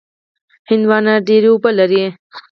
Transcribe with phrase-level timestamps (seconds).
[0.69, 2.03] هندوانه ډېره اوبه لري.